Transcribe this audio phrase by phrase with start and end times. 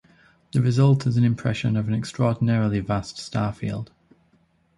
[0.51, 3.91] The result is an impression of an extraordinarily vast star field.